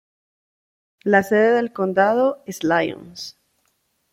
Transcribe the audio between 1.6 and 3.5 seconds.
condado es Lyons.